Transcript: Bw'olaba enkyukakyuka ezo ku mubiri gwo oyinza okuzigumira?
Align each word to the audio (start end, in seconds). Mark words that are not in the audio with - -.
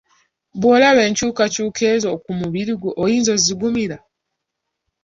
Bw'olaba 0.59 1.01
enkyukakyuka 1.07 1.81
ezo 1.93 2.11
ku 2.23 2.31
mubiri 2.39 2.73
gwo 2.79 2.89
oyinza 3.03 3.29
okuzigumira? 3.31 3.97